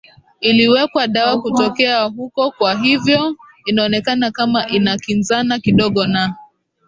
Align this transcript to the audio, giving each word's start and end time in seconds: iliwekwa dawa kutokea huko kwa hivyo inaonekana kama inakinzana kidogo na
iliwekwa 0.39 1.07
dawa 1.07 1.41
kutokea 1.41 2.03
huko 2.03 2.51
kwa 2.51 2.75
hivyo 2.79 3.35
inaonekana 3.65 4.31
kama 4.31 4.67
inakinzana 4.67 5.59
kidogo 5.59 6.07
na 6.07 6.35